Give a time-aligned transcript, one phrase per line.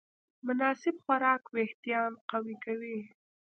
[0.45, 2.97] مناسب خوراک وېښتيان قوي کوي.